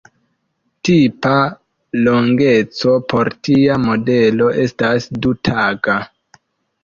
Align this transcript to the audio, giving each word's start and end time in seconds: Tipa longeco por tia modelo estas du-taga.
Tipa 0.87 1.33
longeco 2.07 2.95
por 3.13 3.29
tia 3.47 3.77
modelo 3.83 4.47
estas 4.63 5.07
du-taga. 5.27 5.99